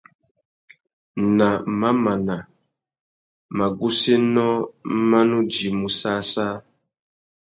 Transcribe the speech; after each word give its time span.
Nà 1.37 1.49
mamana, 1.79 2.37
magussénô 3.57 4.49
mà 5.09 5.19
nu 5.29 5.37
djïmú 5.49 5.87
săssā. 5.99 6.47